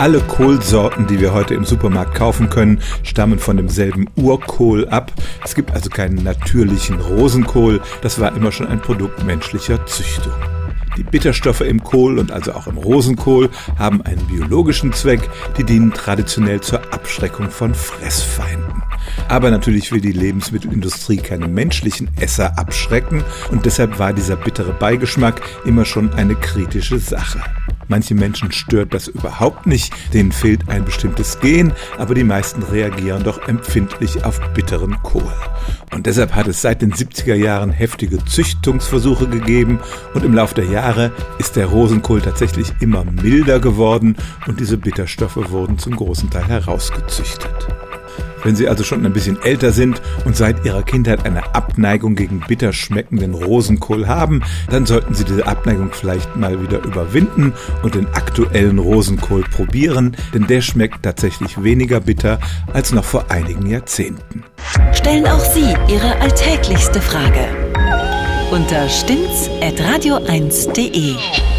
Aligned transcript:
Alle 0.00 0.20
Kohlsorten, 0.20 1.06
die 1.06 1.20
wir 1.20 1.34
heute 1.34 1.52
im 1.52 1.66
Supermarkt 1.66 2.14
kaufen 2.14 2.48
können, 2.48 2.80
stammen 3.02 3.38
von 3.38 3.58
demselben 3.58 4.06
Urkohl 4.16 4.88
ab. 4.88 5.12
Es 5.44 5.54
gibt 5.54 5.72
also 5.72 5.90
keinen 5.90 6.24
natürlichen 6.24 6.98
Rosenkohl. 6.98 7.82
Das 8.00 8.18
war 8.18 8.34
immer 8.34 8.50
schon 8.50 8.66
ein 8.66 8.80
Produkt 8.80 9.22
menschlicher 9.24 9.84
Züchtung. 9.84 10.32
Die 10.96 11.02
Bitterstoffe 11.02 11.60
im 11.60 11.84
Kohl 11.84 12.18
und 12.18 12.32
also 12.32 12.54
auch 12.54 12.66
im 12.66 12.78
Rosenkohl 12.78 13.50
haben 13.78 14.00
einen 14.00 14.26
biologischen 14.26 14.94
Zweck, 14.94 15.28
die 15.58 15.64
dienen 15.64 15.92
traditionell 15.92 16.62
zur 16.62 16.78
Abschreckung 16.94 17.50
von 17.50 17.74
Fressfeinden. 17.74 18.82
Aber 19.28 19.50
natürlich 19.50 19.92
will 19.92 20.00
die 20.00 20.12
Lebensmittelindustrie 20.12 21.18
keine 21.18 21.46
menschlichen 21.46 22.08
Esser 22.18 22.58
abschrecken 22.58 23.22
und 23.50 23.66
deshalb 23.66 23.98
war 23.98 24.14
dieser 24.14 24.36
bittere 24.36 24.72
Beigeschmack 24.72 25.42
immer 25.66 25.84
schon 25.84 26.14
eine 26.14 26.36
kritische 26.36 26.98
Sache. 26.98 27.42
Manche 27.90 28.14
Menschen 28.14 28.52
stört 28.52 28.94
das 28.94 29.08
überhaupt 29.08 29.66
nicht, 29.66 29.92
denen 30.14 30.30
fehlt 30.30 30.68
ein 30.68 30.84
bestimmtes 30.84 31.40
Gen, 31.40 31.72
aber 31.98 32.14
die 32.14 32.22
meisten 32.22 32.62
reagieren 32.62 33.24
doch 33.24 33.48
empfindlich 33.48 34.24
auf 34.24 34.40
bitteren 34.54 35.02
Kohl. 35.02 35.34
Und 35.90 36.06
deshalb 36.06 36.36
hat 36.36 36.46
es 36.46 36.62
seit 36.62 36.82
den 36.82 36.92
70er 36.92 37.34
Jahren 37.34 37.72
heftige 37.72 38.24
Züchtungsversuche 38.24 39.26
gegeben 39.26 39.80
und 40.14 40.24
im 40.24 40.34
Laufe 40.34 40.54
der 40.54 40.66
Jahre 40.66 41.10
ist 41.40 41.56
der 41.56 41.66
Rosenkohl 41.66 42.20
tatsächlich 42.20 42.72
immer 42.78 43.04
milder 43.04 43.58
geworden 43.58 44.16
und 44.46 44.60
diese 44.60 44.78
Bitterstoffe 44.78 45.50
wurden 45.50 45.76
zum 45.76 45.96
großen 45.96 46.30
Teil 46.30 46.46
herausgezüchtet. 46.46 47.66
Wenn 48.42 48.56
Sie 48.56 48.68
also 48.68 48.84
schon 48.84 49.04
ein 49.04 49.12
bisschen 49.12 49.40
älter 49.42 49.72
sind 49.72 50.00
und 50.24 50.36
seit 50.36 50.64
Ihrer 50.64 50.82
Kindheit 50.82 51.26
eine 51.26 51.54
Abneigung 51.54 52.14
gegen 52.14 52.40
bitter 52.40 52.72
schmeckenden 52.72 53.34
Rosenkohl 53.34 54.08
haben, 54.08 54.42
dann 54.70 54.86
sollten 54.86 55.14
Sie 55.14 55.24
diese 55.24 55.46
Abneigung 55.46 55.90
vielleicht 55.92 56.36
mal 56.36 56.62
wieder 56.62 56.82
überwinden 56.82 57.52
und 57.82 57.94
den 57.94 58.06
aktuellen 58.08 58.78
Rosenkohl 58.78 59.42
probieren, 59.42 60.16
denn 60.34 60.46
der 60.46 60.60
schmeckt 60.60 61.02
tatsächlich 61.02 61.62
weniger 61.62 62.00
bitter 62.00 62.38
als 62.72 62.92
noch 62.92 63.04
vor 63.04 63.30
einigen 63.30 63.66
Jahrzehnten. 63.66 64.44
Stellen 64.92 65.26
auch 65.26 65.40
Sie 65.40 65.74
Ihre 65.88 66.20
alltäglichste 66.20 67.00
Frage 67.00 67.48
unter 68.50 68.88
stimmtz.radio1.de. 68.88 71.49